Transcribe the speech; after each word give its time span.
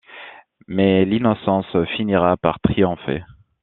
Mais 0.67 1.05
l’innocence 1.05 1.77
finira 1.95 2.35
par 2.35 2.59
triompher. 2.61 3.23